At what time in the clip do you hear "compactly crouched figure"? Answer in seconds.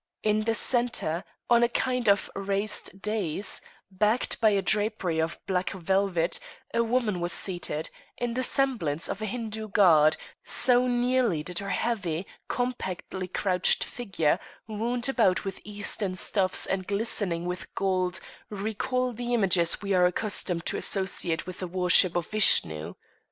12.47-14.39